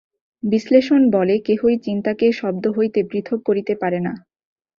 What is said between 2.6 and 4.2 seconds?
হইতে পৃথক করিতে পারে না।